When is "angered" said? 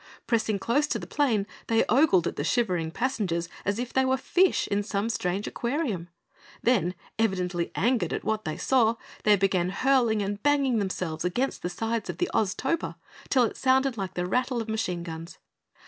7.75-8.11